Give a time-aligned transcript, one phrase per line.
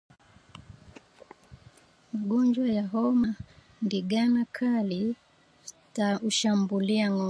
[2.13, 3.49] Magonjwa ya homa ya mapafu
[3.81, 5.15] na ndigana kali
[6.21, 7.19] hushambulia ngombe